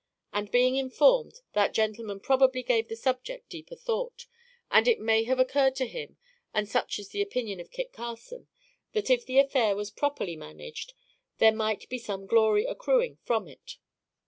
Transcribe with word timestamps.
and, 0.33 0.49
being 0.49 0.77
informed, 0.77 1.41
that 1.53 1.75
gentleman 1.75 2.19
probably 2.19 2.63
gave 2.63 2.87
the 2.87 2.95
subject 2.95 3.47
deeper 3.49 3.75
thought, 3.75 4.25
and 4.71 4.87
it 4.87 4.99
may 4.99 5.25
have 5.25 5.37
occurred 5.39 5.75
to 5.75 5.85
him, 5.85 6.17
and 6.55 6.67
such 6.67 6.97
is 6.97 7.09
the 7.09 7.21
opinion 7.21 7.59
of 7.59 7.69
Kit 7.69 7.93
Carson, 7.93 8.47
that 8.93 9.11
if 9.11 9.23
the 9.23 9.37
affair 9.37 9.75
was 9.75 9.91
properly 9.91 10.35
managed, 10.35 10.95
there 11.37 11.53
might 11.53 11.87
be 11.87 11.99
some 11.99 12.25
glory 12.25 12.65
accruing 12.65 13.19
from 13.25 13.47
it. 13.47 13.77